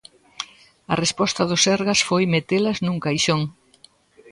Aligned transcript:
A 0.93 0.95
resposta 1.03 1.41
do 1.49 1.57
Sergas 1.65 1.99
foi 2.09 2.23
metelas 2.35 2.77
nun 2.85 2.97
caixón. 3.05 3.41